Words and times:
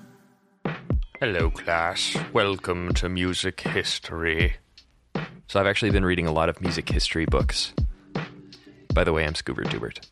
Hello, 1.20 1.50
class. 1.50 2.16
Welcome 2.32 2.92
to 2.94 3.08
music 3.08 3.60
history. 3.60 4.56
So, 5.46 5.60
I've 5.60 5.68
actually 5.68 5.92
been 5.92 6.04
reading 6.04 6.26
a 6.26 6.32
lot 6.32 6.48
of 6.48 6.60
music 6.60 6.88
history 6.88 7.26
books. 7.26 7.72
By 8.92 9.04
the 9.04 9.12
way, 9.12 9.24
I'm 9.24 9.34
Scoobert 9.34 9.66
Doobert. 9.66 10.04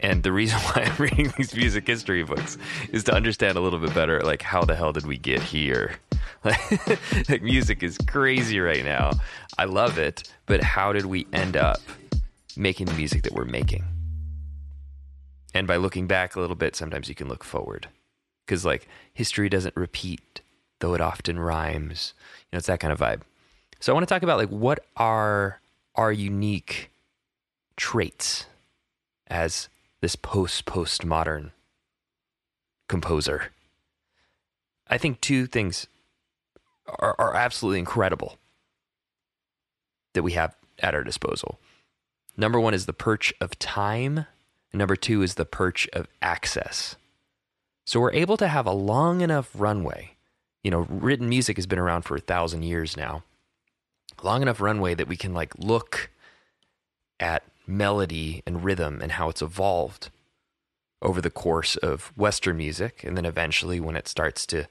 And 0.00 0.22
the 0.22 0.32
reason 0.32 0.58
why 0.60 0.84
I'm 0.84 0.96
reading 0.96 1.34
these 1.36 1.54
music 1.54 1.86
history 1.86 2.24
books 2.24 2.56
is 2.92 3.04
to 3.04 3.14
understand 3.14 3.58
a 3.58 3.60
little 3.60 3.78
bit 3.78 3.92
better, 3.92 4.22
like, 4.22 4.40
how 4.40 4.64
the 4.64 4.74
hell 4.74 4.94
did 4.94 5.06
we 5.06 5.18
get 5.18 5.42
here? 5.42 5.96
like, 7.28 7.42
music 7.42 7.82
is 7.82 7.98
crazy 8.06 8.60
right 8.60 8.84
now. 8.84 9.10
I 9.58 9.64
love 9.64 9.98
it, 9.98 10.32
but 10.46 10.62
how 10.62 10.92
did 10.92 11.06
we 11.06 11.26
end 11.32 11.56
up 11.56 11.80
making 12.56 12.86
the 12.86 12.94
music 12.94 13.22
that 13.24 13.32
we're 13.32 13.44
making? 13.44 13.84
And 15.54 15.66
by 15.66 15.76
looking 15.76 16.06
back 16.06 16.36
a 16.36 16.40
little 16.40 16.56
bit, 16.56 16.76
sometimes 16.76 17.08
you 17.08 17.14
can 17.14 17.28
look 17.28 17.44
forward. 17.44 17.88
Because, 18.46 18.64
like, 18.64 18.88
history 19.12 19.48
doesn't 19.48 19.76
repeat, 19.76 20.40
though 20.78 20.94
it 20.94 21.00
often 21.00 21.38
rhymes. 21.38 22.14
You 22.44 22.54
know, 22.54 22.58
it's 22.58 22.66
that 22.68 22.80
kind 22.80 22.92
of 22.92 23.00
vibe. 23.00 23.22
So, 23.80 23.92
I 23.92 23.94
want 23.94 24.08
to 24.08 24.14
talk 24.14 24.22
about, 24.22 24.38
like, 24.38 24.48
what 24.48 24.84
are 24.96 25.60
our 25.94 26.12
unique 26.12 26.90
traits 27.76 28.46
as 29.26 29.68
this 30.00 30.16
post 30.16 30.64
postmodern 30.66 31.50
composer. 32.88 33.52
I 34.88 34.98
think 34.98 35.20
two 35.20 35.46
things 35.46 35.86
are, 36.98 37.14
are 37.18 37.34
absolutely 37.34 37.78
incredible 37.78 38.38
that 40.14 40.22
we 40.22 40.32
have 40.32 40.54
at 40.78 40.94
our 40.94 41.04
disposal. 41.04 41.60
Number 42.36 42.58
one 42.58 42.74
is 42.74 42.86
the 42.86 42.92
perch 42.92 43.32
of 43.40 43.58
time, 43.58 44.26
and 44.72 44.78
number 44.78 44.96
two 44.96 45.22
is 45.22 45.34
the 45.34 45.44
perch 45.44 45.88
of 45.92 46.08
access. 46.22 46.96
So 47.84 48.00
we're 48.00 48.12
able 48.12 48.36
to 48.36 48.48
have 48.48 48.66
a 48.66 48.72
long 48.72 49.20
enough 49.20 49.50
runway. 49.54 50.12
You 50.62 50.70
know, 50.70 50.86
written 50.88 51.28
music 51.28 51.56
has 51.56 51.66
been 51.66 51.78
around 51.78 52.02
for 52.02 52.16
a 52.16 52.20
thousand 52.20 52.62
years 52.62 52.96
now. 52.96 53.24
Long 54.22 54.42
enough 54.42 54.60
runway 54.60 54.94
that 54.94 55.08
we 55.08 55.16
can 55.16 55.34
like 55.34 55.52
look 55.58 56.10
at 57.18 57.44
melody 57.66 58.42
and 58.46 58.64
rhythm 58.64 59.00
and 59.02 59.12
how 59.12 59.28
it's 59.28 59.42
evolved 59.42 60.10
over 61.02 61.20
the 61.20 61.30
course 61.30 61.76
of 61.76 62.12
Western 62.16 62.56
music. 62.58 63.02
And 63.04 63.16
then 63.16 63.24
eventually, 63.24 63.80
when 63.80 63.96
it 63.96 64.06
starts 64.06 64.44
to, 64.46 64.66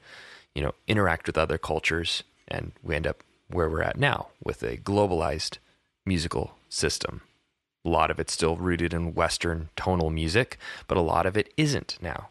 you 0.55 0.61
know, 0.61 0.73
interact 0.87 1.27
with 1.27 1.37
other 1.37 1.57
cultures, 1.57 2.23
and 2.47 2.71
we 2.83 2.95
end 2.95 3.07
up 3.07 3.23
where 3.49 3.69
we're 3.69 3.81
at 3.81 3.97
now 3.97 4.27
with 4.43 4.63
a 4.63 4.77
globalized 4.77 5.57
musical 6.05 6.57
system. 6.69 7.21
A 7.85 7.89
lot 7.89 8.11
of 8.11 8.19
it's 8.19 8.33
still 8.33 8.57
rooted 8.57 8.93
in 8.93 9.13
Western 9.13 9.69
tonal 9.75 10.09
music, 10.09 10.57
but 10.87 10.97
a 10.97 11.01
lot 11.01 11.25
of 11.25 11.37
it 11.37 11.53
isn't 11.57 11.97
now. 12.01 12.29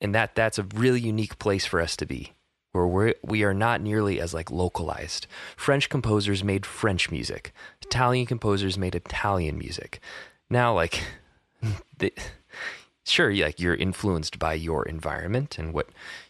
And 0.00 0.14
that 0.14 0.34
that's 0.34 0.58
a 0.58 0.66
really 0.74 1.00
unique 1.00 1.38
place 1.38 1.64
for 1.64 1.80
us 1.80 1.96
to 1.96 2.06
be 2.06 2.32
where 2.76 2.86
we're, 2.86 3.14
we 3.22 3.42
are 3.42 3.54
not 3.54 3.80
nearly 3.80 4.20
as 4.20 4.34
like 4.34 4.50
localized. 4.50 5.26
French 5.56 5.88
composers 5.88 6.44
made 6.44 6.66
French 6.66 7.10
music. 7.10 7.52
Italian 7.82 8.26
composers 8.26 8.76
made 8.76 8.94
Italian 8.94 9.58
music. 9.58 10.00
Now, 10.50 10.74
like, 10.74 11.02
they, 11.98 12.12
sure, 13.04 13.32
like 13.34 13.58
you're 13.58 13.74
influenced 13.74 14.38
by 14.38 14.54
your 14.54 14.84
environment 14.84 15.58
and 15.58 15.72
what 15.72 15.88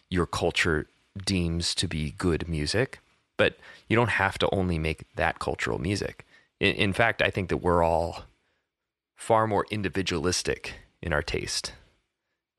your 0.09 0.25
culture 0.25 0.87
deems 1.25 1.75
to 1.75 1.87
be 1.87 2.11
good 2.11 2.47
music, 2.47 2.99
but 3.37 3.57
you 3.87 3.95
don't 3.95 4.09
have 4.09 4.37
to 4.39 4.49
only 4.53 4.79
make 4.79 5.03
that 5.15 5.39
cultural 5.39 5.79
music. 5.79 6.25
In, 6.59 6.73
in 6.75 6.93
fact, 6.93 7.21
I 7.21 7.29
think 7.29 7.49
that 7.49 7.57
we're 7.57 7.83
all 7.83 8.23
far 9.15 9.47
more 9.47 9.65
individualistic 9.71 10.75
in 11.01 11.13
our 11.13 11.21
taste 11.21 11.73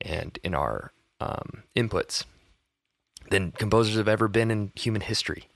and 0.01 0.37
in 0.43 0.53
our 0.53 0.91
um, 1.19 1.63
inputs 1.75 2.25
than 3.29 3.51
composers 3.51 3.95
have 3.95 4.07
ever 4.07 4.27
been 4.27 4.51
in 4.51 4.71
human 4.75 5.01
history. 5.01 5.47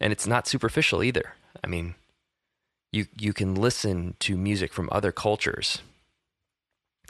And 0.00 0.12
it's 0.12 0.26
not 0.26 0.46
superficial 0.46 1.02
either. 1.02 1.34
I 1.62 1.66
mean, 1.66 1.94
you 2.92 3.06
you 3.18 3.32
can 3.32 3.54
listen 3.54 4.14
to 4.20 4.36
music 4.36 4.72
from 4.72 4.88
other 4.92 5.12
cultures 5.12 5.82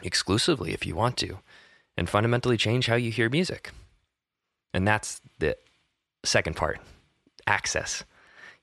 exclusively 0.03 0.73
if 0.73 0.85
you 0.85 0.95
want 0.95 1.17
to 1.17 1.39
and 1.97 2.09
fundamentally 2.09 2.57
change 2.57 2.87
how 2.87 2.95
you 2.95 3.11
hear 3.11 3.29
music. 3.29 3.71
And 4.75 4.85
that's 4.85 5.21
the 5.39 5.57
second 6.25 6.57
part, 6.57 6.79
access. 7.47 8.03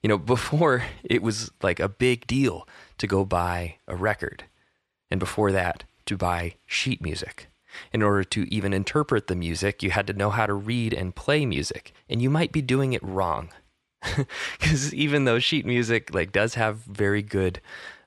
You 0.03 0.09
know, 0.09 0.17
before 0.35 0.83
it 1.03 1.23
was 1.23 1.51
like 1.61 1.79
a 1.79 1.89
big 1.89 2.27
deal 2.27 2.67
to 2.99 3.07
go 3.07 3.25
buy 3.25 3.77
a 3.87 3.95
record 3.95 4.45
and 5.09 5.19
before 5.19 5.51
that 5.51 5.83
to 6.05 6.15
buy 6.15 6.55
sheet 6.67 7.01
music 7.01 7.47
in 7.91 8.03
order 8.03 8.23
to 8.23 8.53
even 8.53 8.73
interpret 8.73 9.25
the 9.25 9.35
music, 9.35 9.81
you 9.81 9.89
had 9.89 10.05
to 10.05 10.13
know 10.13 10.29
how 10.29 10.45
to 10.45 10.53
read 10.53 10.93
and 10.93 11.15
play 11.15 11.43
music, 11.43 11.91
and 12.07 12.21
you 12.21 12.29
might 12.29 12.51
be 12.51 12.61
doing 12.61 12.93
it 12.93 13.03
wrong. 13.03 13.49
Because 14.59 14.93
even 14.93 15.25
though 15.25 15.39
sheet 15.39 15.65
music 15.65 16.13
like 16.13 16.31
does 16.31 16.53
have 16.53 16.77
very 16.79 17.23
good 17.23 17.61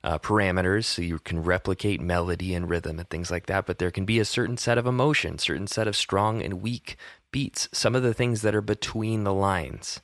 uh, 0.04 0.18
parameters, 0.18 0.84
so 0.84 1.02
you 1.02 1.18
can 1.18 1.42
replicate 1.42 2.00
melody 2.00 2.54
and 2.54 2.70
rhythm 2.70 3.00
and 3.00 3.08
things 3.10 3.30
like 3.30 3.46
that, 3.46 3.66
but 3.66 3.78
there 3.78 3.90
can 3.90 4.04
be 4.04 4.20
a 4.20 4.24
certain 4.24 4.56
set 4.56 4.78
of 4.78 4.86
emotion, 4.86 5.38
certain 5.38 5.66
set 5.66 5.88
of 5.88 5.96
strong 5.96 6.42
and 6.42 6.62
weak 6.62 6.96
beats, 7.36 7.68
some 7.70 7.94
of 7.94 8.02
the 8.02 8.14
things 8.14 8.40
that 8.40 8.54
are 8.54 8.62
between 8.62 9.24
the 9.24 9.34
lines 9.34 10.00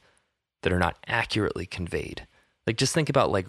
that 0.62 0.72
are 0.72 0.78
not 0.78 0.98
accurately 1.06 1.64
conveyed. 1.64 2.26
Like 2.66 2.76
just 2.76 2.92
think 2.92 3.08
about 3.08 3.32
like 3.32 3.46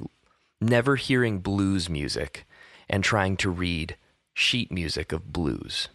never 0.62 0.96
hearing 0.96 1.40
blues 1.40 1.90
music 1.90 2.46
and 2.90 3.04
trying 3.04 3.36
to 3.38 3.50
read 3.50 3.98
sheet 4.34 4.72
music 4.72 5.12
of 5.12 5.34
blues 5.34 5.90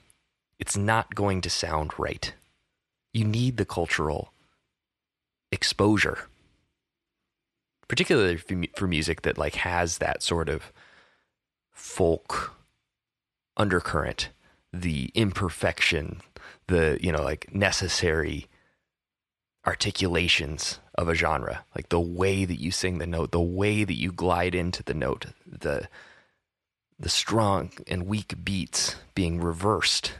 it's 0.58 0.76
not 0.76 1.14
going 1.14 1.40
to 1.40 1.48
sound 1.50 1.92
right. 1.98 2.34
You 3.12 3.24
need 3.24 3.56
the 3.56 3.64
cultural 3.64 4.32
exposure, 5.52 6.26
particularly 7.86 8.36
for 8.76 8.86
music 8.86 9.22
that 9.22 9.38
like 9.38 9.54
has 9.56 9.98
that 9.98 10.22
sort 10.22 10.48
of 10.48 10.72
folk 11.72 12.52
undercurrent, 13.56 14.28
the 14.72 15.10
imperfection, 15.14 16.20
the 16.66 16.98
you 17.00 17.12
know 17.12 17.22
like 17.22 17.52
necessary 17.54 18.46
articulations 19.66 20.78
of 20.94 21.08
a 21.08 21.14
genre, 21.14 21.64
like 21.76 21.90
the 21.90 22.00
way 22.00 22.44
that 22.44 22.60
you 22.60 22.70
sing 22.70 22.98
the 22.98 23.06
note, 23.06 23.32
the 23.32 23.40
way 23.40 23.84
that 23.84 23.98
you 23.98 24.10
glide 24.10 24.54
into 24.54 24.82
the 24.82 24.94
note, 24.94 25.26
the 25.46 25.88
the 26.98 27.08
strong 27.08 27.70
and 27.86 28.06
weak 28.06 28.34
beats 28.42 28.96
being 29.14 29.40
reversed 29.40 30.14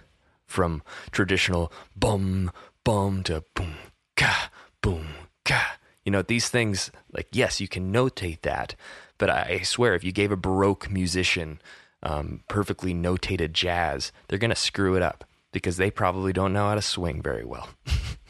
from 0.47 0.83
traditional 1.11 1.72
bum 1.97 2.53
bum 2.84 3.22
to 3.25 3.43
boom 3.55 3.75
ka 4.17 4.50
boom 4.81 5.06
ka. 5.44 5.78
You 6.05 6.12
know 6.12 6.22
these 6.22 6.49
things 6.49 6.91
like 7.12 7.28
yes, 7.33 7.61
you 7.61 7.69
can 7.69 7.93
notate 7.93 8.43
that, 8.43 8.75
but 9.19 9.31
I 9.31 9.61
swear 9.61 9.94
if 9.94 10.05
you 10.05 10.12
gave 10.12 10.31
a 10.31 10.37
baroque 10.37 10.91
musician 10.91 11.61
um, 12.03 12.44
perfectly 12.49 12.94
notated 12.94 13.53
jazz, 13.53 14.12
they're 14.28 14.38
gonna 14.38 14.55
screw 14.55 14.94
it 14.94 15.03
up 15.03 15.25
because 15.53 15.77
they 15.77 15.91
probably 15.91 16.33
don't 16.33 16.53
know 16.53 16.69
how 16.69 16.75
to 16.75 16.83
swing 16.83 17.23
very 17.23 17.45
well. 17.45 17.69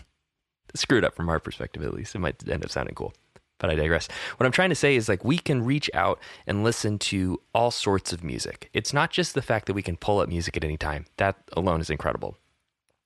Screwed 0.75 1.05
up 1.05 1.15
from 1.15 1.29
our 1.29 1.41
perspective 1.41 1.83
at 1.83 1.95
least. 1.95 2.15
It 2.15 2.19
might 2.21 2.47
end 2.49 2.65
up 2.65 2.71
sounding 2.71 2.95
cool 2.95 3.15
but 3.59 3.71
I 3.71 3.75
digress. 3.75 4.09
What 4.37 4.47
I'm 4.47 4.53
trying 4.53 4.69
to 4.71 4.75
say 4.75 4.97
is 4.97 5.09
like 5.09 5.25
we 5.25 5.39
can 5.39 5.65
reach 5.65 5.91
out 5.93 6.19
and 6.47 6.65
listen 6.65 6.99
to 7.01 7.41
all 7.55 7.71
sorts 7.71 8.12
of 8.12 8.25
music. 8.25 8.71
It's 8.73 8.93
not 8.93 9.11
just 9.11 9.34
the 9.34 9.43
fact 9.43 9.67
that 9.67 9.75
we 9.75 9.83
can 9.83 9.97
pull 9.97 10.21
up 10.21 10.29
music 10.29 10.56
at 10.56 10.65
any 10.65 10.77
time. 10.77 11.06
That 11.17 11.37
alone 11.53 11.81
is 11.81 11.91
incredible. 11.91 12.37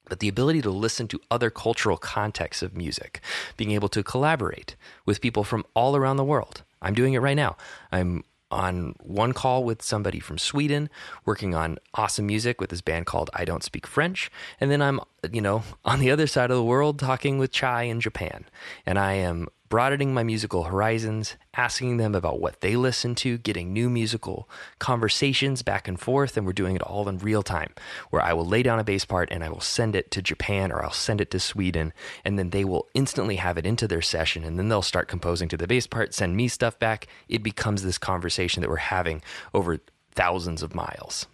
But 0.08 0.20
the 0.20 0.28
ability 0.28 0.62
to 0.62 0.70
listen 0.70 1.08
to 1.08 1.20
other 1.30 1.48
cultural 1.48 1.96
contexts 1.96 2.62
of 2.62 2.76
music, 2.76 3.20
being 3.56 3.70
able 3.70 3.88
to 3.90 4.02
collaborate 4.02 4.76
with 5.06 5.20
people 5.20 5.44
from 5.44 5.64
all 5.74 5.96
around 5.96 6.16
the 6.16 6.24
world. 6.24 6.62
I'm 6.82 6.94
doing 6.94 7.14
it 7.14 7.20
right 7.20 7.36
now. 7.36 7.56
I'm 7.92 8.24
on 8.52 8.94
one 9.00 9.32
call 9.32 9.64
with 9.64 9.82
somebody 9.82 10.20
from 10.20 10.38
Sweden 10.38 10.90
working 11.24 11.54
on 11.54 11.78
awesome 11.94 12.26
music 12.26 12.60
with 12.60 12.70
this 12.70 12.80
band 12.80 13.06
called 13.06 13.30
I 13.34 13.44
Don't 13.44 13.64
Speak 13.64 13.86
French. 13.86 14.30
And 14.60 14.70
then 14.70 14.82
I'm, 14.82 15.00
you 15.32 15.40
know, 15.40 15.64
on 15.84 15.98
the 15.98 16.10
other 16.10 16.26
side 16.26 16.50
of 16.50 16.56
the 16.56 16.64
world 16.64 16.98
talking 16.98 17.38
with 17.38 17.50
Chai 17.50 17.84
in 17.84 18.00
Japan. 18.00 18.44
And 18.86 18.98
I 18.98 19.14
am 19.14 19.48
broadening 19.72 20.12
my 20.12 20.22
musical 20.22 20.64
horizons, 20.64 21.34
asking 21.54 21.96
them 21.96 22.14
about 22.14 22.38
what 22.38 22.60
they 22.60 22.76
listen 22.76 23.14
to, 23.14 23.38
getting 23.38 23.72
new 23.72 23.88
musical 23.88 24.46
conversations 24.78 25.62
back 25.62 25.88
and 25.88 25.98
forth, 25.98 26.36
and 26.36 26.44
we're 26.44 26.52
doing 26.52 26.76
it 26.76 26.82
all 26.82 27.08
in 27.08 27.16
real 27.16 27.42
time, 27.42 27.72
where 28.10 28.20
I 28.20 28.34
will 28.34 28.44
lay 28.44 28.62
down 28.62 28.78
a 28.78 28.84
bass 28.84 29.06
part 29.06 29.30
and 29.32 29.42
I 29.42 29.48
will 29.48 29.62
send 29.62 29.96
it 29.96 30.10
to 30.10 30.20
Japan 30.20 30.70
or 30.70 30.84
I'll 30.84 30.92
send 30.92 31.22
it 31.22 31.30
to 31.30 31.40
Sweden, 31.40 31.94
and 32.22 32.38
then 32.38 32.50
they 32.50 32.66
will 32.66 32.86
instantly 32.92 33.36
have 33.36 33.56
it 33.56 33.64
into 33.64 33.88
their 33.88 34.02
session, 34.02 34.44
and 34.44 34.58
then 34.58 34.68
they'll 34.68 34.82
start 34.82 35.08
composing 35.08 35.48
to 35.48 35.56
the 35.56 35.66
bass 35.66 35.86
part, 35.86 36.12
send 36.12 36.36
me 36.36 36.48
stuff 36.48 36.78
back. 36.78 37.06
It 37.30 37.42
becomes 37.42 37.82
this 37.82 37.96
conversation 37.96 38.60
that 38.60 38.68
we're 38.68 38.76
having 38.76 39.22
over 39.54 39.78
thousands 40.10 40.62
of 40.62 40.74
miles. 40.74 41.28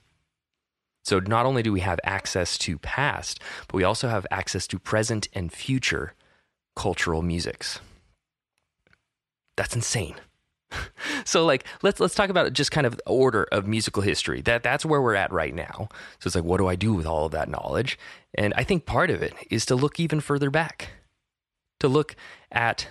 So 1.04 1.18
not 1.18 1.44
only 1.44 1.64
do 1.64 1.72
we 1.72 1.80
have 1.80 1.98
access 2.04 2.56
to 2.58 2.78
past, 2.78 3.40
but 3.66 3.74
we 3.74 3.82
also 3.82 4.08
have 4.08 4.28
access 4.30 4.68
to 4.68 4.78
present 4.78 5.26
and 5.32 5.52
future 5.52 6.14
cultural 6.76 7.22
musics. 7.22 7.80
That's 9.58 9.74
insane. 9.74 10.14
so 11.24 11.44
like 11.44 11.64
let's 11.82 11.98
let's 11.98 12.14
talk 12.14 12.30
about 12.30 12.52
just 12.52 12.70
kind 12.70 12.86
of 12.86 13.00
order 13.06 13.48
of 13.50 13.66
musical 13.66 14.02
history. 14.02 14.40
That 14.40 14.62
that's 14.62 14.86
where 14.86 15.02
we're 15.02 15.16
at 15.16 15.32
right 15.32 15.52
now. 15.52 15.88
So 16.20 16.28
it's 16.28 16.36
like 16.36 16.44
what 16.44 16.58
do 16.58 16.68
I 16.68 16.76
do 16.76 16.94
with 16.94 17.06
all 17.06 17.26
of 17.26 17.32
that 17.32 17.48
knowledge? 17.48 17.98
And 18.34 18.54
I 18.56 18.62
think 18.62 18.86
part 18.86 19.10
of 19.10 19.20
it 19.20 19.34
is 19.50 19.66
to 19.66 19.74
look 19.74 19.98
even 19.98 20.20
further 20.20 20.48
back. 20.48 20.90
To 21.80 21.88
look 21.88 22.14
at 22.52 22.86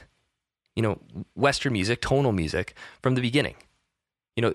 you 0.75 0.83
know 0.83 0.99
western 1.35 1.71
music, 1.71 2.01
tonal 2.01 2.33
music 2.33 2.75
from 3.01 3.15
the 3.15 3.21
beginning. 3.21 3.55
You 4.35 4.41
know, 4.41 4.53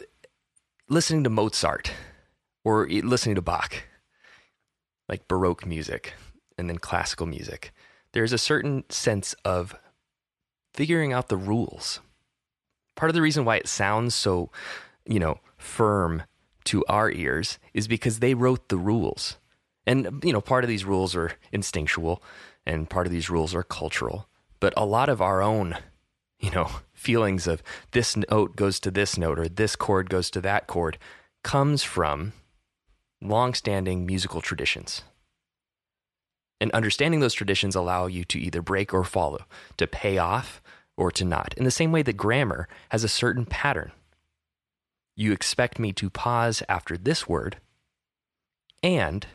listening 0.91 1.25
to 1.25 1.31
Mozart 1.31 1.93
or 2.63 2.87
listening 2.89 3.37
to 3.37 3.43
Bach, 3.43 3.85
like 5.09 5.27
Baroque 5.29 5.65
music 5.65 6.13
and 6.59 6.69
then 6.69 6.77
classical 6.77 7.27
music. 7.27 7.73
There's 8.13 8.35
a 8.35 8.39
certain 8.39 8.85
sense 8.91 9.35
of 9.47 9.75
figuring 10.75 11.13
out 11.13 11.29
the 11.29 11.37
rules 11.37 12.01
part 12.95 13.11
of 13.11 13.15
the 13.15 13.23
reason 13.23 13.45
why 13.45 13.57
it 13.57 13.69
sounds 13.69 14.15
so, 14.15 14.51
you 15.05 15.19
know, 15.19 15.39
firm 15.57 16.23
to 16.65 16.85
our 16.87 17.11
ears 17.11 17.59
is 17.75 17.89
because 17.89 18.19
they 18.19 18.35
wrote 18.35 18.69
the 18.69 18.77
rules. 18.77 19.39
And, 19.87 20.23
you 20.25 20.33
know, 20.33 20.41
part 20.41 20.65
of 20.65 20.69
these 20.69 20.85
rules 20.85 21.17
are 21.17 21.33
instinctual 21.51 22.23
and 22.65 22.89
part 22.89 23.07
of 23.07 23.13
these 23.13 23.31
rules 23.31 23.55
are 23.55 23.65
cultural. 23.65 24.29
But 24.61 24.73
a 24.77 24.85
lot 24.85 25.09
of 25.09 25.21
our 25.21 25.43
own, 25.43 25.77
you 26.39 26.51
know, 26.51 26.71
feelings 26.95 27.47
of 27.47 27.63
this 27.91 28.17
note 28.17 28.55
goes 28.55 28.79
to 28.81 28.91
this 28.91 29.19
note 29.19 29.39
or 29.39 29.49
this 29.49 29.75
chord 29.75 30.09
goes 30.09 30.31
to 30.31 30.41
that 30.43 30.69
chord 30.69 30.99
comes 31.43 31.83
from 31.83 32.33
long-standing 33.21 34.07
musical 34.07 34.41
traditions. 34.41 35.03
And 36.63 36.71
understanding 36.71 37.19
those 37.19 37.35
traditions 37.35 37.75
allow 37.75 38.07
you 38.07 38.23
to 38.27 38.39
either 38.39 38.63
break 38.63 38.95
or 38.95 39.03
follow, 39.03 39.47
to 39.79 39.89
pay 39.89 40.19
off 40.19 40.63
or 40.97 41.11
to 41.11 41.25
not, 41.25 41.55
in 41.57 41.65
the 41.65 41.73
same 41.73 41.91
way 41.91 42.03
that 42.03 42.13
grammar 42.13 42.69
has 42.91 43.03
a 43.03 43.09
certain 43.09 43.45
pattern. 43.45 43.91
You 45.17 45.33
expect 45.33 45.81
me 45.81 45.93
to 45.95 46.09
pause 46.09 46.63
after 46.69 46.97
this 46.97 47.29
word 47.29 47.57
and 48.81 49.27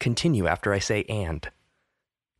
continue 0.00 0.48
after 0.48 0.72
I 0.72 0.80
say 0.80 1.04
and. 1.04 1.48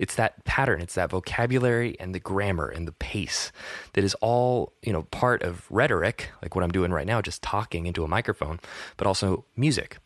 It's 0.00 0.16
that 0.16 0.44
pattern, 0.44 0.80
it's 0.80 0.96
that 0.96 1.10
vocabulary 1.10 1.96
and 2.00 2.12
the 2.12 2.18
grammar 2.18 2.66
and 2.66 2.88
the 2.88 2.92
pace 2.92 3.52
that 3.92 4.02
is 4.02 4.14
all, 4.14 4.72
you 4.82 4.92
know, 4.92 5.02
part 5.12 5.44
of 5.44 5.64
rhetoric, 5.70 6.30
like 6.42 6.56
what 6.56 6.64
I'm 6.64 6.72
doing 6.72 6.90
right 6.90 7.06
now, 7.06 7.22
just 7.22 7.40
talking 7.40 7.86
into 7.86 8.02
a 8.02 8.08
microphone, 8.08 8.58
but 8.96 9.06
also 9.06 9.44
music, 9.54 9.98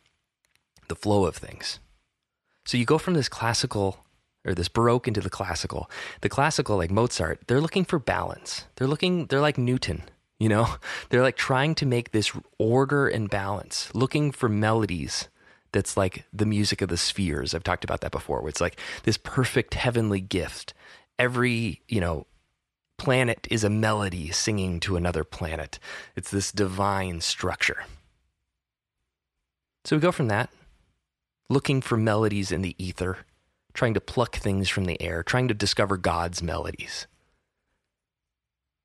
the 0.87 0.95
flow 0.95 1.25
of 1.25 1.35
things. 1.35 1.79
So 2.63 2.77
you 2.77 2.85
go 2.85 2.99
from 2.99 3.15
this 3.15 3.27
classical 3.27 4.02
or 4.45 4.53
this 4.53 4.67
baroque 4.67 5.07
into 5.07 5.21
the 5.21 5.29
classical. 5.29 5.89
The 6.21 6.29
classical, 6.29 6.77
like 6.77 6.91
Mozart, 6.91 7.41
they're 7.47 7.61
looking 7.61 7.85
for 7.85 7.99
balance. 7.99 8.65
They're 8.75 8.87
looking, 8.87 9.27
they're 9.27 9.41
like 9.41 9.57
Newton, 9.57 10.03
you 10.39 10.49
know? 10.49 10.75
They're 11.09 11.21
like 11.21 11.37
trying 11.37 11.75
to 11.75 11.85
make 11.85 12.11
this 12.11 12.31
order 12.57 13.07
and 13.07 13.29
balance, 13.29 13.93
looking 13.93 14.31
for 14.31 14.49
melodies 14.49 15.29
that's 15.71 15.97
like 15.97 16.25
the 16.31 16.45
music 16.45 16.81
of 16.81 16.89
the 16.89 16.97
spheres. 16.97 17.53
I've 17.53 17.63
talked 17.63 17.83
about 17.83 18.01
that 18.01 18.11
before, 18.11 18.41
where 18.41 18.49
it's 18.49 18.61
like 18.61 18.79
this 19.03 19.17
perfect 19.17 19.73
heavenly 19.73 20.21
gift. 20.21 20.73
Every, 21.19 21.81
you 21.87 21.99
know, 21.99 22.27
planet 22.97 23.47
is 23.49 23.63
a 23.63 23.69
melody 23.69 24.31
singing 24.31 24.79
to 24.81 24.95
another 24.95 25.23
planet. 25.23 25.79
It's 26.15 26.31
this 26.31 26.51
divine 26.51 27.21
structure. 27.21 27.83
So 29.85 29.97
we 29.97 30.01
go 30.01 30.11
from 30.11 30.29
that, 30.29 30.49
looking 31.49 31.81
for 31.81 31.97
melodies 31.97 32.51
in 32.51 32.61
the 32.61 32.75
ether 32.77 33.17
trying 33.73 33.93
to 33.93 34.01
pluck 34.01 34.35
things 34.35 34.69
from 34.69 34.85
the 34.85 35.01
air, 35.01 35.23
trying 35.23 35.47
to 35.47 35.53
discover 35.53 35.97
God's 35.97 36.43
melodies. 36.43 37.07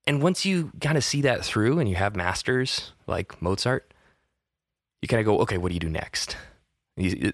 And 0.07 0.23
once 0.23 0.47
you 0.47 0.73
kind 0.81 0.97
of 0.97 1.05
see 1.05 1.21
that 1.23 1.45
through 1.45 1.79
and 1.79 1.89
you 1.89 1.97
have 1.97 2.17
masters 2.17 2.93
like 3.07 3.43
Mozart, 3.43 3.93
you 5.03 5.09
kind 5.09 5.21
of 5.21 5.27
go, 5.27 5.41
okay, 5.41 5.59
what 5.59 5.69
do 5.69 5.75
you 5.75 5.81
do 5.81 5.91
next? 5.91 6.37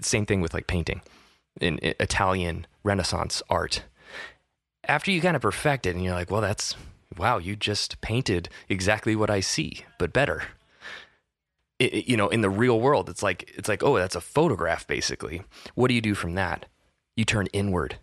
Same 0.01 0.27
thing 0.27 0.41
with 0.41 0.53
like 0.53 0.67
painting 0.67 1.01
in 1.61 1.79
Italian 1.83 2.67
Renaissance 2.83 3.43
art. 3.49 3.85
After 4.87 5.11
you 5.11 5.21
kind 5.21 5.37
of 5.37 5.43
perfect 5.43 5.87
it 5.87 5.95
and 5.95 6.05
you're 6.05 6.15
like, 6.15 6.31
well, 6.31 6.41
that's, 6.41 6.75
wow, 7.17 7.39
you 7.39 7.55
just 7.55 8.01
painted 8.01 8.49
exactly 8.69 9.15
what 9.15 9.31
I 9.31 9.39
see, 9.41 9.85
but 9.99 10.13
better. 10.13 10.43
It, 11.79 12.09
you 12.09 12.17
know, 12.17 12.29
in 12.29 12.41
the 12.41 12.51
real 12.51 12.81
world, 12.81 13.09
it's 13.09 13.23
like, 13.23 13.51
it's 13.57 13.69
like, 13.69 13.83
oh, 13.83 13.97
that's 13.97 14.17
a 14.17 14.21
photograph 14.21 14.87
basically. 14.87 15.43
What 15.75 15.89
do 15.89 15.95
you 15.95 16.01
do 16.01 16.15
from 16.15 16.35
that? 16.35 16.67
You 17.17 17.25
turn 17.25 17.47
inward. 17.53 17.97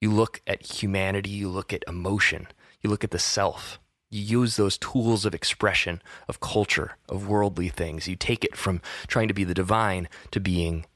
You 0.00 0.10
look 0.10 0.40
at 0.46 0.80
humanity, 0.80 1.30
you 1.30 1.48
look 1.48 1.72
at 1.72 1.84
emotion, 1.88 2.48
you 2.80 2.90
look 2.90 3.04
at 3.04 3.10
the 3.10 3.18
self. 3.18 3.78
You 4.10 4.22
use 4.22 4.56
those 4.56 4.78
tools 4.78 5.24
of 5.24 5.34
expression, 5.34 6.00
of 6.28 6.40
culture, 6.40 6.96
of 7.08 7.26
worldly 7.26 7.68
things. 7.68 8.06
You 8.06 8.14
take 8.14 8.44
it 8.44 8.56
from 8.56 8.80
trying 9.08 9.28
to 9.28 9.34
be 9.34 9.44
the 9.44 9.54
divine 9.54 10.08
to 10.30 10.40
being 10.40 10.86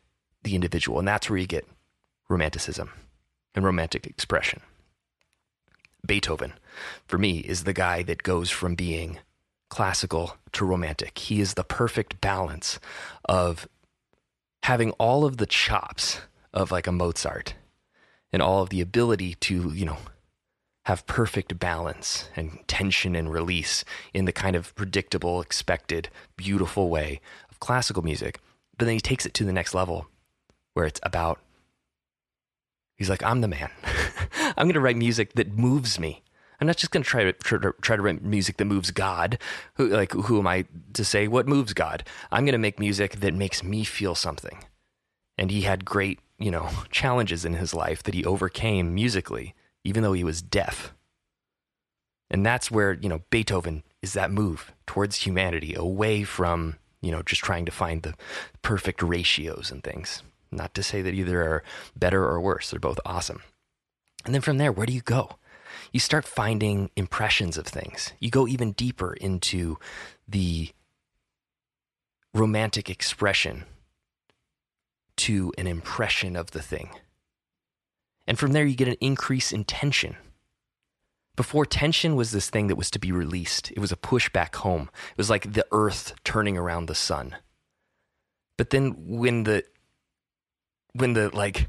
the 0.44 0.54
individual. 0.54 0.98
And 0.98 1.08
that's 1.08 1.28
where 1.28 1.38
you 1.38 1.46
get 1.46 1.66
romanticism 2.28 2.90
and 3.54 3.64
romantic 3.64 4.06
expression. 4.06 4.60
Beethoven, 6.06 6.52
for 7.06 7.18
me, 7.18 7.38
is 7.38 7.64
the 7.64 7.72
guy 7.72 8.02
that 8.04 8.22
goes 8.22 8.50
from 8.50 8.76
being 8.76 9.18
classical 9.68 10.36
to 10.52 10.64
romantic. 10.64 11.18
He 11.18 11.40
is 11.40 11.54
the 11.54 11.64
perfect 11.64 12.20
balance 12.20 12.78
of 13.24 13.68
having 14.62 14.92
all 14.92 15.24
of 15.24 15.38
the 15.38 15.46
chops 15.46 16.20
of 16.52 16.70
like 16.70 16.86
a 16.86 16.92
Mozart 16.92 17.54
and 18.32 18.42
all 18.42 18.62
of 18.62 18.70
the 18.70 18.80
ability 18.80 19.34
to, 19.34 19.70
you 19.72 19.84
know, 19.84 19.98
have 20.84 21.06
perfect 21.06 21.58
balance 21.58 22.30
and 22.34 22.60
tension 22.66 23.14
and 23.14 23.30
release 23.30 23.84
in 24.14 24.24
the 24.24 24.32
kind 24.32 24.56
of 24.56 24.74
predictable, 24.74 25.40
expected, 25.40 26.08
beautiful 26.36 26.88
way 26.88 27.20
of 27.50 27.60
classical 27.60 28.02
music. 28.02 28.40
But 28.78 28.86
then 28.86 28.94
he 28.94 29.00
takes 29.00 29.26
it 29.26 29.34
to 29.34 29.44
the 29.44 29.52
next 29.52 29.74
level 29.74 30.06
where 30.72 30.86
it's 30.86 31.00
about, 31.02 31.40
he's 32.96 33.10
like, 33.10 33.22
I'm 33.22 33.40
the 33.42 33.48
man. 33.48 33.70
I'm 34.56 34.66
going 34.66 34.74
to 34.74 34.80
write 34.80 34.96
music 34.96 35.34
that 35.34 35.58
moves 35.58 36.00
me. 36.00 36.22
I'm 36.60 36.66
not 36.66 36.76
just 36.76 36.90
going 36.90 37.02
to 37.02 37.08
try 37.08 37.24
to 37.24 37.32
try, 37.34 37.96
to 37.96 38.02
write 38.02 38.22
music 38.22 38.56
that 38.56 38.64
moves 38.64 38.90
God. 38.90 39.38
Who, 39.74 39.88
like, 39.88 40.12
who 40.12 40.38
am 40.38 40.46
I 40.46 40.64
to 40.94 41.04
say 41.04 41.28
what 41.28 41.46
moves 41.46 41.72
God? 41.72 42.02
I'm 42.32 42.44
going 42.44 42.52
to 42.52 42.58
make 42.58 42.80
music 42.80 43.20
that 43.20 43.34
makes 43.34 43.62
me 43.62 43.84
feel 43.84 44.14
something. 44.14 44.64
And 45.36 45.50
he 45.50 45.62
had 45.62 45.84
great 45.84 46.18
you 46.38 46.50
know, 46.50 46.68
challenges 46.90 47.44
in 47.44 47.54
his 47.54 47.74
life 47.74 48.02
that 48.04 48.14
he 48.14 48.24
overcame 48.24 48.94
musically, 48.94 49.54
even 49.84 50.02
though 50.02 50.12
he 50.12 50.24
was 50.24 50.42
deaf. 50.42 50.94
And 52.30 52.44
that's 52.44 52.70
where, 52.70 52.92
you 52.92 53.08
know, 53.08 53.22
Beethoven 53.30 53.82
is 54.02 54.12
that 54.12 54.30
move 54.30 54.72
towards 54.86 55.16
humanity, 55.16 55.74
away 55.74 56.24
from, 56.24 56.76
you 57.00 57.10
know, 57.10 57.22
just 57.22 57.42
trying 57.42 57.64
to 57.64 57.72
find 57.72 58.02
the 58.02 58.14
perfect 58.62 59.02
ratios 59.02 59.70
and 59.70 59.82
things. 59.82 60.22
Not 60.50 60.74
to 60.74 60.82
say 60.82 61.02
that 61.02 61.14
either 61.14 61.42
are 61.42 61.64
better 61.96 62.24
or 62.24 62.40
worse, 62.40 62.70
they're 62.70 62.80
both 62.80 63.00
awesome. 63.04 63.42
And 64.24 64.34
then 64.34 64.42
from 64.42 64.58
there, 64.58 64.72
where 64.72 64.86
do 64.86 64.92
you 64.92 65.00
go? 65.00 65.36
You 65.92 66.00
start 66.00 66.26
finding 66.26 66.90
impressions 66.96 67.56
of 67.56 67.66
things. 67.66 68.12
You 68.18 68.30
go 68.30 68.46
even 68.46 68.72
deeper 68.72 69.14
into 69.14 69.78
the 70.26 70.70
romantic 72.34 72.90
expression 72.90 73.64
to 75.18 75.52
an 75.58 75.66
impression 75.66 76.36
of 76.36 76.52
the 76.52 76.62
thing. 76.62 76.90
And 78.26 78.38
from 78.38 78.52
there, 78.52 78.66
you 78.66 78.76
get 78.76 78.88
an 78.88 78.96
increase 79.00 79.52
in 79.52 79.64
tension. 79.64 80.16
Before, 81.36 81.64
tension 81.64 82.16
was 82.16 82.32
this 82.32 82.50
thing 82.50 82.66
that 82.66 82.76
was 82.76 82.90
to 82.90 82.98
be 82.98 83.12
released, 83.12 83.70
it 83.70 83.78
was 83.78 83.92
a 83.92 83.96
push 83.96 84.28
back 84.30 84.56
home. 84.56 84.90
It 85.12 85.18
was 85.18 85.30
like 85.30 85.52
the 85.52 85.66
earth 85.70 86.14
turning 86.24 86.58
around 86.58 86.86
the 86.86 86.94
sun. 86.94 87.36
But 88.56 88.70
then 88.70 89.18
when 89.18 89.44
the, 89.44 89.64
when 90.94 91.12
the, 91.12 91.34
like, 91.34 91.68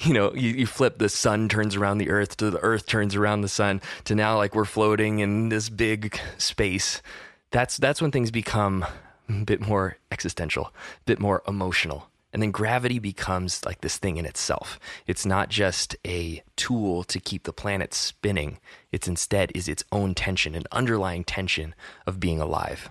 you 0.00 0.12
know, 0.12 0.32
you, 0.34 0.50
you 0.50 0.66
flip 0.66 0.98
the 0.98 1.08
sun 1.08 1.48
turns 1.48 1.74
around 1.74 1.98
the 1.98 2.10
earth 2.10 2.36
to 2.36 2.50
the 2.50 2.60
earth 2.60 2.86
turns 2.86 3.16
around 3.16 3.40
the 3.40 3.48
sun 3.48 3.80
to 4.04 4.14
now 4.14 4.36
like 4.36 4.54
we're 4.54 4.64
floating 4.64 5.18
in 5.18 5.48
this 5.48 5.68
big 5.68 6.20
space. 6.36 7.02
That's 7.50 7.76
that's 7.78 8.00
when 8.00 8.10
things 8.10 8.30
become 8.30 8.84
a 9.28 9.44
bit 9.44 9.60
more 9.60 9.96
existential, 10.12 10.66
a 10.66 11.04
bit 11.06 11.18
more 11.18 11.42
emotional. 11.48 12.10
And 12.32 12.42
then 12.42 12.50
gravity 12.50 12.98
becomes 12.98 13.64
like 13.64 13.80
this 13.80 13.96
thing 13.96 14.18
in 14.18 14.26
itself. 14.26 14.78
It's 15.06 15.24
not 15.24 15.48
just 15.48 15.96
a 16.06 16.42
tool 16.56 17.02
to 17.04 17.18
keep 17.18 17.44
the 17.44 17.52
planet 17.52 17.94
spinning. 17.94 18.58
It's 18.92 19.08
instead 19.08 19.50
is 19.54 19.66
its 19.66 19.84
own 19.92 20.14
tension, 20.14 20.54
an 20.54 20.64
underlying 20.70 21.24
tension 21.24 21.74
of 22.06 22.20
being 22.20 22.40
alive. 22.40 22.90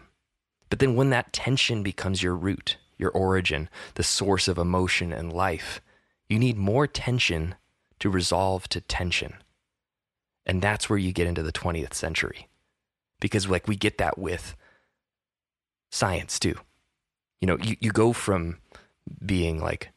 But 0.70 0.79
then 0.79 0.96
when 0.96 1.12
that 1.12 1.34
tension 1.34 1.84
becomes 1.84 2.24
your 2.24 2.36
root, 2.36 2.77
your 2.98 3.12
origin, 3.12 3.70
the 3.94 4.03
source 4.03 4.48
of 4.48 4.58
emotion 4.58 5.13
and 5.13 5.32
life, 5.32 5.82
you 6.27 6.39
need 6.39 6.58
more 6.58 6.88
tension 6.88 7.56
to 8.00 8.10
resolve 8.10 8.67
to 8.70 8.82
tension. 8.82 9.36
And 10.46 10.62
that's 10.62 10.89
where 10.89 11.00
you 11.00 11.12
get 11.12 11.27
into 11.27 11.44
the 11.44 11.51
20th 11.51 11.94
century. 11.94 12.48
Because 13.20 13.48
like 13.48 13.67
we 13.67 13.75
get 13.75 13.98
that 13.98 14.17
with 14.17 14.56
science 15.91 16.39
too. 16.39 16.56
You 17.41 17.48
know, 17.48 17.58
you, 17.62 17.75
you 17.79 17.91
go 17.91 18.13
from 18.13 18.58
being 19.25 19.59
like 19.59 19.89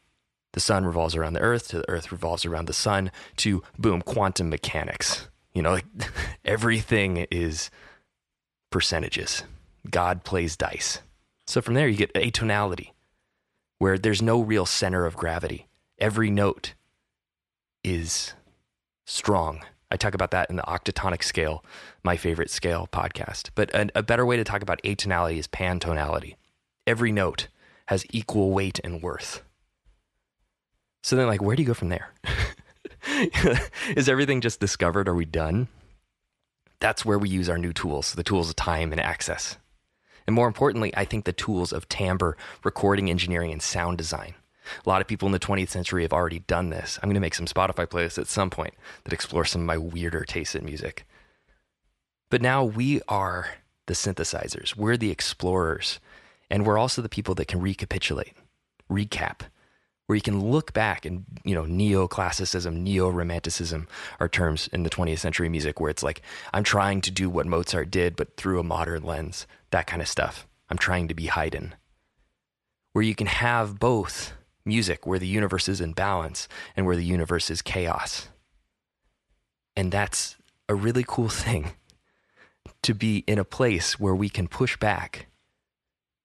the 0.52 0.60
sun 0.60 0.84
revolves 0.84 1.14
around 1.14 1.34
the 1.34 1.40
earth 1.40 1.68
to 1.68 1.78
the 1.78 1.88
earth 1.88 2.10
revolves 2.10 2.44
around 2.44 2.66
the 2.66 2.72
sun 2.72 3.10
to 3.36 3.62
boom 3.78 4.02
quantum 4.02 4.48
mechanics 4.48 5.28
you 5.52 5.62
know 5.62 5.72
like 5.72 5.86
everything 6.44 7.26
is 7.30 7.70
percentages. 8.70 9.42
God 9.88 10.24
plays 10.24 10.56
dice. 10.56 11.00
So 11.46 11.60
from 11.60 11.74
there, 11.74 11.88
you 11.88 11.96
get 11.96 12.14
atonality, 12.14 12.90
where 13.78 13.98
there's 13.98 14.22
no 14.22 14.40
real 14.40 14.66
center 14.66 15.04
of 15.04 15.16
gravity. 15.16 15.66
Every 15.98 16.30
note 16.30 16.74
is 17.82 18.34
strong. 19.04 19.64
I 19.90 19.96
talk 19.96 20.14
about 20.14 20.30
that 20.30 20.48
in 20.48 20.56
the 20.56 20.62
octatonic 20.62 21.24
scale, 21.24 21.64
my 22.04 22.16
favorite 22.16 22.50
scale 22.50 22.88
podcast. 22.92 23.50
But 23.56 23.74
a, 23.74 23.90
a 23.96 24.02
better 24.02 24.24
way 24.24 24.36
to 24.36 24.44
talk 24.44 24.62
about 24.62 24.80
atonality 24.84 25.38
is 25.38 25.48
pantonality. 25.48 26.36
Every 26.86 27.10
note 27.10 27.48
has 27.90 28.06
equal 28.10 28.52
weight 28.52 28.78
and 28.84 29.02
worth. 29.02 29.42
So 31.02 31.16
then, 31.16 31.26
like, 31.26 31.42
where 31.42 31.56
do 31.56 31.62
you 31.62 31.66
go 31.66 31.74
from 31.74 31.88
there? 31.88 32.12
is 33.96 34.08
everything 34.08 34.40
just 34.40 34.60
discovered? 34.60 35.08
Are 35.08 35.14
we 35.14 35.24
done? 35.24 35.66
That's 36.78 37.04
where 37.04 37.18
we 37.18 37.28
use 37.28 37.48
our 37.48 37.58
new 37.58 37.72
tools, 37.72 38.14
the 38.14 38.22
tools 38.22 38.48
of 38.48 38.54
time 38.54 38.92
and 38.92 39.00
access. 39.00 39.56
And 40.24 40.36
more 40.36 40.46
importantly, 40.46 40.96
I 40.96 41.04
think 41.04 41.24
the 41.24 41.32
tools 41.32 41.72
of 41.72 41.88
timbre, 41.88 42.36
recording 42.62 43.10
engineering, 43.10 43.50
and 43.50 43.60
sound 43.60 43.98
design. 43.98 44.34
A 44.86 44.88
lot 44.88 45.00
of 45.00 45.08
people 45.08 45.26
in 45.26 45.32
the 45.32 45.40
20th 45.40 45.70
century 45.70 46.02
have 46.02 46.12
already 46.12 46.38
done 46.38 46.70
this. 46.70 46.96
I'm 47.02 47.08
going 47.08 47.14
to 47.14 47.20
make 47.20 47.34
some 47.34 47.46
Spotify 47.46 47.88
playlists 47.88 48.18
at 48.18 48.28
some 48.28 48.50
point 48.50 48.74
that 49.02 49.12
explore 49.12 49.44
some 49.44 49.62
of 49.62 49.66
my 49.66 49.78
weirder 49.78 50.22
tastes 50.22 50.54
in 50.54 50.64
music. 50.64 51.08
But 52.30 52.40
now 52.40 52.62
we 52.62 53.00
are 53.08 53.48
the 53.88 53.94
synthesizers, 53.94 54.76
we're 54.76 54.96
the 54.96 55.10
explorers, 55.10 55.98
and 56.50 56.66
we're 56.66 56.78
also 56.78 57.00
the 57.00 57.08
people 57.08 57.34
that 57.36 57.48
can 57.48 57.60
recapitulate, 57.60 58.34
recap, 58.90 59.42
where 60.06 60.16
you 60.16 60.22
can 60.22 60.50
look 60.50 60.72
back 60.72 61.04
and, 61.04 61.24
you 61.44 61.54
know, 61.54 61.62
neoclassicism, 61.62 62.74
neo 62.74 63.08
romanticism 63.08 63.86
are 64.18 64.28
terms 64.28 64.68
in 64.72 64.82
the 64.82 64.90
20th 64.90 65.20
century 65.20 65.48
music 65.48 65.78
where 65.78 65.90
it's 65.90 66.02
like, 66.02 66.22
I'm 66.52 66.64
trying 66.64 67.00
to 67.02 67.12
do 67.12 67.30
what 67.30 67.46
Mozart 67.46 67.92
did, 67.92 68.16
but 68.16 68.36
through 68.36 68.58
a 68.58 68.64
modern 68.64 69.04
lens, 69.04 69.46
that 69.70 69.86
kind 69.86 70.02
of 70.02 70.08
stuff. 70.08 70.48
I'm 70.68 70.78
trying 70.78 71.06
to 71.08 71.14
be 71.14 71.26
Haydn. 71.26 71.76
Where 72.92 73.04
you 73.04 73.14
can 73.14 73.28
have 73.28 73.78
both 73.78 74.32
music 74.64 75.06
where 75.06 75.20
the 75.20 75.28
universe 75.28 75.68
is 75.68 75.80
in 75.80 75.92
balance 75.92 76.48
and 76.76 76.86
where 76.86 76.96
the 76.96 77.04
universe 77.04 77.48
is 77.48 77.62
chaos. 77.62 78.28
And 79.76 79.92
that's 79.92 80.36
a 80.68 80.74
really 80.74 81.04
cool 81.06 81.28
thing 81.44 81.72
to 82.82 82.94
be 82.94 83.18
in 83.28 83.38
a 83.38 83.44
place 83.44 84.00
where 84.00 84.14
we 84.14 84.28
can 84.28 84.48
push 84.48 84.76
back 84.76 85.28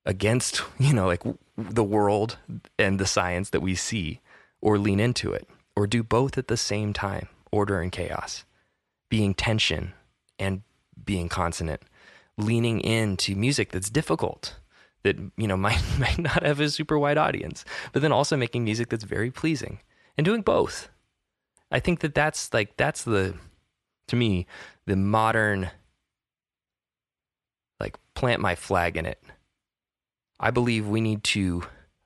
against, 0.06 0.62
you 0.80 0.94
know, 0.94 1.08
like 1.08 1.24
the 1.58 1.84
world 1.84 2.38
and 2.78 3.00
the 3.00 3.08
science 3.08 3.50
that 3.50 3.62
we 3.62 3.76
see 3.76 4.20
or 4.62 4.78
lean 4.78 5.00
into 5.00 5.32
it 5.32 5.48
or 5.76 5.88
do 5.88 6.04
both 6.04 6.38
at 6.38 6.48
the 6.48 6.58
same 6.58 6.94
time, 6.94 7.28
order 7.52 7.80
and 7.82 7.92
chaos, 7.92 8.46
being 9.10 9.34
tension 9.34 9.94
and 10.40 10.62
being 11.04 11.30
consonant, 11.30 11.82
leaning 12.38 12.80
into 12.82 13.36
music 13.36 13.72
that's 13.72 13.90
difficult 13.90 14.56
that 15.06 15.18
you 15.38 15.48
know 15.48 15.58
might 15.68 15.82
might 15.98 16.18
not 16.18 16.44
have 16.44 16.60
a 16.60 16.70
super 16.70 17.00
wide 17.00 17.18
audience, 17.18 17.64
but 17.94 18.02
then 18.02 18.12
also 18.12 18.36
making 18.36 18.66
music 18.66 18.90
that's 18.90 19.04
very 19.04 19.32
pleasing 19.32 19.80
and 20.18 20.26
doing 20.26 20.42
both. 20.42 20.90
I 21.72 21.80
think 21.80 22.02
that 22.02 22.14
that's 22.14 22.54
like 22.54 22.76
that's 22.78 23.04
the 23.04 23.36
to 24.08 24.16
me 24.16 24.46
the 24.86 24.96
modern 24.96 25.72
like 27.80 27.98
plant 28.14 28.42
my 28.42 28.56
flag 28.56 28.98
in 28.98 29.06
it. 29.06 29.22
I 30.40 30.52
believe 30.52 30.88
we 30.88 31.02
need 31.02 31.24
to 31.26 31.64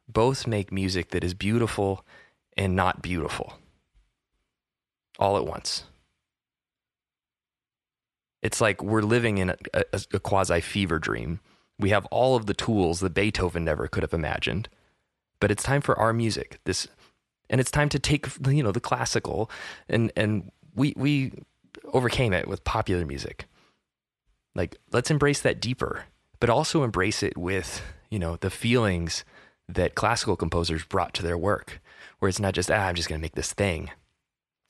both 0.07 0.47
make 0.47 0.71
music 0.71 1.09
that 1.09 1.23
is 1.23 1.33
beautiful 1.33 2.05
and 2.57 2.75
not 2.75 3.01
beautiful 3.01 3.53
all 5.17 5.37
at 5.37 5.45
once. 5.45 5.83
It's 8.41 8.61
like 8.61 8.81
we're 8.81 9.01
living 9.01 9.37
in 9.37 9.49
a, 9.49 9.57
a, 9.73 10.01
a 10.13 10.19
quasi 10.19 10.61
fever 10.61 10.97
dream 10.97 11.39
we 11.79 11.89
have 11.91 12.05
all 12.07 12.35
of 12.35 12.45
the 12.45 12.53
tools 12.53 12.99
that 12.99 13.13
Beethoven 13.13 13.63
never 13.63 13.87
could 13.87 14.03
have 14.03 14.13
imagined. 14.13 14.67
But 15.39 15.49
it's 15.49 15.63
time 15.63 15.81
for 15.81 15.97
our 15.97 16.11
music. 16.11 16.59
This 16.65 16.87
and 17.49 17.59
it's 17.59 17.71
time 17.71 17.89
to 17.89 17.99
take 17.99 18.27
you 18.45 18.61
know 18.61 18.73
the 18.73 18.81
classical 18.81 19.49
and 19.87 20.11
and 20.15 20.51
we 20.75 20.93
we 20.97 21.31
overcame 21.93 22.33
it 22.33 22.47
with 22.47 22.65
popular 22.65 23.05
music. 23.05 23.45
Like 24.53 24.75
let's 24.91 25.09
embrace 25.09 25.41
that 25.41 25.61
deeper, 25.61 26.03
but 26.41 26.49
also 26.49 26.83
embrace 26.83 27.23
it 27.23 27.37
with, 27.37 27.81
you 28.09 28.19
know, 28.19 28.37
the 28.37 28.49
feelings 28.49 29.23
that 29.67 29.95
classical 29.95 30.35
composers 30.35 30.83
brought 30.83 31.13
to 31.15 31.23
their 31.23 31.37
work, 31.37 31.81
where 32.19 32.29
it's 32.29 32.39
not 32.39 32.53
just 32.53 32.71
ah, 32.71 32.87
I'm 32.87 32.95
just 32.95 33.09
going 33.09 33.19
to 33.19 33.21
make 33.21 33.35
this 33.35 33.53
thing. 33.53 33.91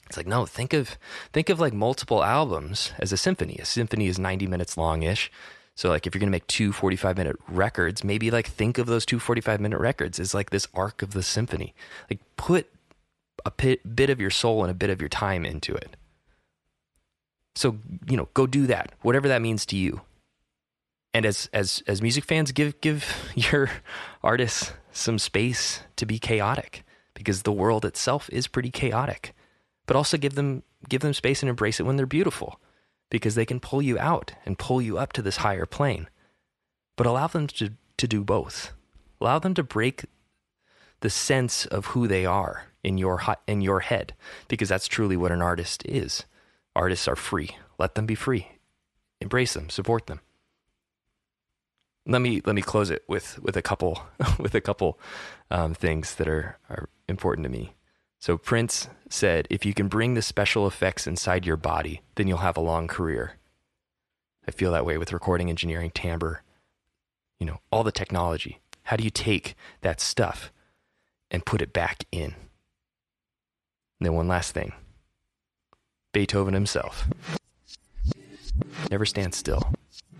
It's 0.08 0.18
like 0.18 0.28
no, 0.28 0.46
think 0.46 0.74
of 0.74 0.98
think 1.32 1.50
of 1.50 1.60
like 1.60 1.74
multiple 1.74 2.24
albums 2.24 2.92
as 3.00 3.14
a 3.14 3.18
symphony. 3.18 3.58
A 3.60 3.66
symphony 3.66 4.08
is 4.08 4.20
90 4.20 4.48
minutes 4.48 4.78
long-ish. 4.78 5.32
So 5.76 5.90
like 5.90 6.06
if 6.06 6.14
you're 6.14 6.20
going 6.20 6.28
to 6.28 6.32
make 6.32 6.48
two 6.48 6.74
45 6.74 7.18
minute 7.18 7.38
records, 7.48 8.04
maybe 8.04 8.32
like 8.32 8.48
think 8.48 8.78
of 8.78 8.88
those 8.88 9.06
two 9.06 9.20
45 9.20 9.62
minute 9.62 9.80
records 9.80 10.20
as 10.20 10.34
like 10.34 10.50
this 10.50 10.68
arc 10.74 11.02
of 11.02 11.12
the 11.12 11.24
symphony. 11.24 11.74
Like 12.10 12.20
put 12.36 12.68
a 13.46 13.52
bit 13.52 14.10
of 14.10 14.20
your 14.20 14.30
soul 14.30 14.64
and 14.64 14.72
a 14.72 14.74
bit 14.74 14.90
of 14.90 15.00
your 15.00 15.10
time 15.10 15.46
into 15.46 15.74
it. 15.74 15.96
So, 17.56 17.78
you 18.10 18.18
know, 18.18 18.30
go 18.34 18.48
do 18.48 18.68
that. 18.68 18.94
Whatever 19.02 19.28
that 19.28 19.42
means 19.42 19.66
to 19.68 19.78
you. 19.78 20.02
And 21.14 21.26
as 21.26 21.50
as 21.54 21.84
as 21.88 22.02
music 22.02 22.26
fans 22.26 22.52
give 22.52 22.80
give 22.82 23.32
your 23.36 23.70
artists 24.24 24.74
some 24.92 25.20
space 25.20 25.82
to 25.96 26.06
be 26.06 26.20
chaotic 26.20 26.84
because 27.14 27.44
the 27.44 27.52
world 27.52 27.86
itself 27.86 28.30
is 28.32 28.48
pretty 28.48 28.72
chaotic. 28.72 29.34
But 29.86 29.96
also 29.96 30.18
give 30.18 30.36
them 30.36 30.64
give 30.88 31.02
them 31.02 31.14
space 31.14 31.42
and 31.42 31.50
embrace 31.50 31.80
it 31.80 31.84
when 31.84 31.98
they're 31.98 32.06
beautiful 32.06 32.60
because 33.10 33.36
they 33.36 33.46
can 33.46 33.60
pull 33.60 33.82
you 33.82 33.98
out 33.98 34.34
and 34.46 34.58
pull 34.58 34.82
you 34.82 34.98
up 34.98 35.14
to 35.14 35.22
this 35.22 35.38
higher 35.38 35.66
plane. 35.66 36.08
But 36.96 37.08
allow 37.08 37.28
them 37.28 37.48
to, 37.48 37.72
to 37.98 38.08
do 38.08 38.24
both. 38.24 38.74
Allow 39.20 39.40
them 39.40 39.54
to 39.56 39.64
break 39.64 40.06
the 41.02 41.10
sense 41.10 41.66
of 41.66 41.88
who 41.88 42.08
they 42.08 42.26
are 42.26 42.68
in 42.84 42.98
your 42.98 43.22
in 43.48 43.62
your 43.62 43.82
head 43.82 44.14
because 44.48 44.70
that's 44.70 44.88
truly 44.88 45.18
what 45.18 45.32
an 45.32 45.42
artist 45.42 45.84
is. 45.86 46.26
Artists 46.76 47.08
are 47.08 47.16
free. 47.16 47.58
Let 47.78 47.96
them 47.96 48.06
be 48.06 48.16
free. 48.16 48.48
Embrace 49.22 49.54
them, 49.54 49.70
support 49.70 50.08
them. 50.08 50.22
Let 52.10 52.22
me 52.22 52.42
let 52.44 52.56
me 52.56 52.64
close 52.64 52.90
it 52.90 53.04
with 53.08 53.40
with 53.40 53.56
a 53.56 53.62
couple 53.62 54.02
with 54.40 54.56
a 54.56 54.62
couple 54.62 55.00
um, 55.52 55.76
things 55.76 56.16
that 56.16 56.28
are 56.28 56.58
are 56.70 56.90
important 57.08 57.46
to 57.46 57.52
me. 57.52 57.76
So 58.20 58.38
Prince 58.38 58.90
said, 59.10 59.48
if 59.50 59.66
you 59.66 59.74
can 59.74 59.88
bring 59.88 60.14
the 60.14 60.22
special 60.22 60.68
effects 60.68 61.08
inside 61.08 61.46
your 61.46 61.56
body, 61.56 62.02
then 62.16 62.28
you'll 62.28 62.40
have 62.40 62.58
a 62.58 62.62
long 62.62 62.88
career. 62.88 63.36
I 64.46 64.52
feel 64.52 64.72
that 64.74 64.86
way 64.86 64.98
with 64.98 65.14
recording 65.14 65.50
engineering, 65.50 65.92
timbre, 65.94 66.42
you 67.40 67.46
know, 67.46 67.60
all 67.72 67.84
the 67.84 67.94
technology. 67.94 68.60
How 68.84 68.98
do 68.98 69.04
you 69.04 69.10
take 69.10 69.56
that 69.82 70.02
stuff 70.02 70.52
and 71.32 71.46
put 71.46 71.62
it 71.62 71.72
back 71.72 72.04
in? 72.12 72.36
And 74.00 74.02
then 74.02 74.14
one 74.14 74.28
last 74.28 74.52
thing. 74.52 74.74
Beethoven 76.12 76.54
himself. 76.54 77.08
Never 78.90 79.06
stand 79.06 79.34
still. 79.34 79.62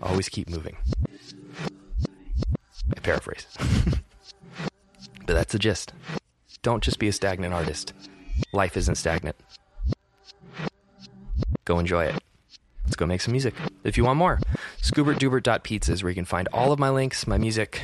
Always 0.00 0.28
keep 0.28 0.48
moving. 0.48 0.76
I 2.96 3.00
paraphrase. 3.00 3.46
but 5.26 5.34
that's 5.34 5.52
the 5.52 5.58
gist. 5.58 5.92
Don't 6.62 6.82
just 6.82 6.98
be 6.98 7.08
a 7.08 7.12
stagnant 7.12 7.54
artist. 7.54 7.92
Life 8.52 8.76
isn't 8.76 8.96
stagnant. 8.96 9.36
Go 11.64 11.78
enjoy 11.78 12.04
it. 12.04 12.16
Let's 12.84 12.96
go 12.96 13.06
make 13.06 13.20
some 13.20 13.32
music. 13.32 13.54
If 13.84 13.96
you 13.96 14.04
want 14.04 14.18
more, 14.18 14.40
scoobertdoobert.pizza 14.82 15.92
is 15.92 16.02
where 16.02 16.10
you 16.10 16.16
can 16.16 16.24
find 16.24 16.48
all 16.52 16.72
of 16.72 16.78
my 16.78 16.90
links, 16.90 17.26
my 17.26 17.38
music, 17.38 17.82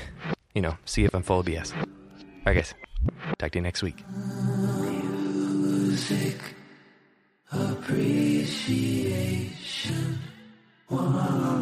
you 0.54 0.62
know, 0.62 0.76
see 0.84 1.04
if 1.04 1.14
I'm 1.14 1.22
full 1.22 1.40
of 1.40 1.46
BS. 1.46 1.76
All 1.76 1.84
right, 2.44 2.54
guys. 2.54 2.74
Talk 3.38 3.52
to 3.52 3.58
you 3.58 3.62
next 3.62 3.82
week. 3.82 4.02
Music 4.80 6.38
appreciation. 7.52 10.18
Wow. 10.90 11.56